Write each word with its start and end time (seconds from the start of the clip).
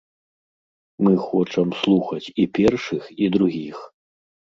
Мы 1.07 1.11
хочам 1.25 1.69
слухаць 1.81 2.27
і 2.45 2.47
першых 2.59 3.03
і 3.27 3.29
другіх. 3.37 3.77